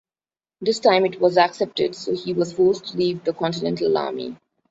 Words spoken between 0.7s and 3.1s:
time it was accepted, so he was forced to